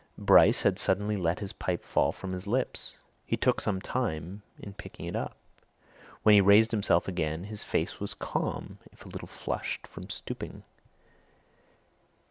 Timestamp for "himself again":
6.71-7.43